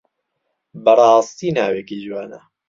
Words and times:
بەڕاستی 0.83 1.55
ناوێکی 1.57 1.97
جوانە. 2.03 2.39